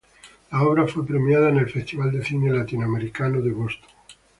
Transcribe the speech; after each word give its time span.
La 0.51 0.63
obra 0.63 0.87
fue 0.87 1.05
premiada 1.05 1.49
en 1.49 1.57
el 1.59 1.69
Festival 1.69 2.11
de 2.11 2.25
Cine 2.25 2.51
Latinoamericano 2.51 3.39
de 3.39 3.51
Boston. 3.51 3.87